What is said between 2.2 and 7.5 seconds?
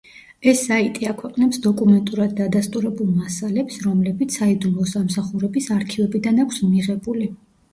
დადასტურებულ მასალებს, რომლებიც საიდუმლო სამსახურების არქივებიდან აქვს მიღებული.